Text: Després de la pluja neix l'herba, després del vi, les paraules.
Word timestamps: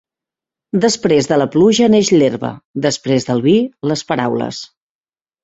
Després 0.85 1.29
de 1.31 1.37
la 1.37 1.45
pluja 1.55 1.89
neix 1.97 2.09
l'herba, 2.15 2.51
després 2.87 3.29
del 3.29 3.45
vi, 3.45 3.55
les 3.93 4.05
paraules. 4.11 4.65